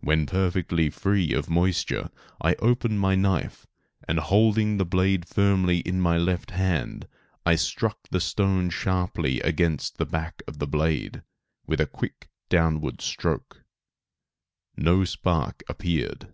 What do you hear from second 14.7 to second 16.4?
No spark appeared.